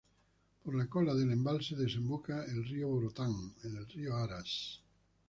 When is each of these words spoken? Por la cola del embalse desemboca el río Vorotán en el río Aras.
Por 0.63 0.73
la 0.75 0.87
cola 0.87 1.13
del 1.13 1.31
embalse 1.31 1.75
desemboca 1.75 2.43
el 2.45 2.65
río 2.65 2.87
Vorotán 2.87 3.35
en 3.63 3.75
el 3.77 3.87
río 3.87 4.15
Aras. 4.15 4.81